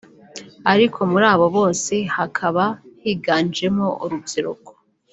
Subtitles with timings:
[0.73, 2.63] ariko muri abo bose hakaba
[3.03, 4.71] higanjemo urubyiruko